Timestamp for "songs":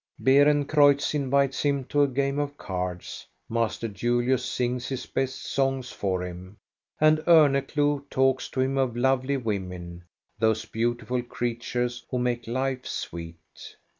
5.45-5.91